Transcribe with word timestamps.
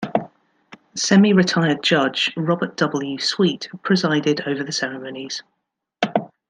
Semi-retired 0.95 1.83
Judge 1.83 2.33
Robert 2.35 2.75
W. 2.75 3.19
Sweet 3.19 3.69
presided 3.83 4.41
over 4.47 4.63
the 4.63 4.71
ceremonies. 4.71 5.43